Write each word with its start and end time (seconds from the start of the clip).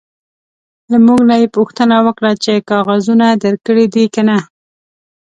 له 0.91 0.97
موږ 1.05 1.19
نه 1.29 1.35
یې 1.41 1.47
پوښتنه 1.57 1.95
وکړه 2.05 2.31
چې 2.43 2.63
کاغذونه 2.69 3.27
درکړي 3.43 3.85
دي 3.93 4.05
که 4.13 4.21
نه. 4.29 4.37